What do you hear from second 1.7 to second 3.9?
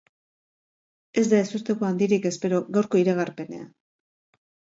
handirik espero gaurko iragarpenean.